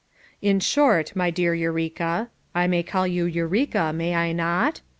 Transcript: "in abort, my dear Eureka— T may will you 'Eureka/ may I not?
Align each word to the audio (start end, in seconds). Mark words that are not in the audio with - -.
"in 0.41 0.59
abort, 0.75 1.15
my 1.15 1.29
dear 1.29 1.53
Eureka— 1.53 2.31
T 2.55 2.65
may 2.67 2.83
will 2.91 3.05
you 3.05 3.25
'Eureka/ 3.25 3.93
may 3.93 4.15
I 4.15 4.31
not? 4.31 4.81